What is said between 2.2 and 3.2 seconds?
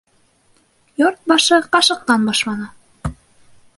башлана.